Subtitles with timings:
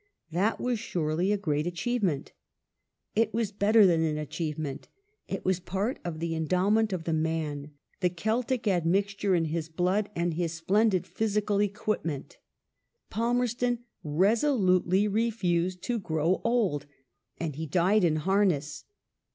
[0.31, 2.33] That was surely a great achievement.
[3.15, 4.87] It was better than an achievement:
[5.27, 10.09] it was part of the endowment of the man: the Celtic admixture in his blood
[10.15, 12.39] and his splendid physical equipment.
[13.11, 16.87] Palmerston resolutely refused to grow old,
[17.39, 18.85] and he died in harness.